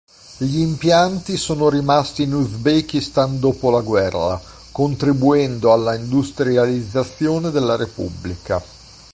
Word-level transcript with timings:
Gli 0.39 0.57
impianti 0.57 1.37
sono 1.37 1.69
rimasti 1.69 2.23
in 2.23 2.33
Uzbekistan 2.33 3.39
dopo 3.39 3.69
la 3.69 3.81
guerra, 3.81 4.41
contribuendo 4.71 5.71
alla 5.71 5.93
industrializzazione 5.93 7.51
della 7.51 7.75
repubblica. 7.75 8.63